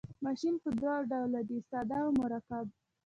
ماشین 0.25 0.55
په 0.63 0.69
دوه 0.79 0.95
ډوله 1.11 1.41
دی 1.49 1.57
ساده 1.69 1.97
او 2.03 2.09
مرکب. 2.21 2.65